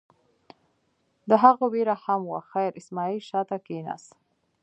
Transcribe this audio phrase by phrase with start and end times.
[1.29, 4.09] د هغه وېره هم وه، خیر اسماعیل شا ته کېناست.